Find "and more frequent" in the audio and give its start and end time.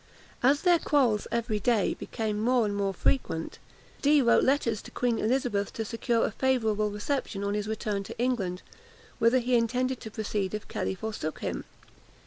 2.65-3.59